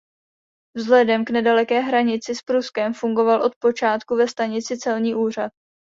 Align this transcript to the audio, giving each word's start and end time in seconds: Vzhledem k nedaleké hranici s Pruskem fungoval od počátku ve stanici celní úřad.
Vzhledem 0.77 1.25
k 1.29 1.29
nedaleké 1.29 1.79
hranici 1.85 2.33
s 2.35 2.41
Pruskem 2.41 2.93
fungoval 2.97 3.41
od 3.43 3.53
počátku 3.61 4.15
ve 4.15 4.27
stanici 4.27 4.77
celní 4.77 5.15
úřad. 5.15 5.51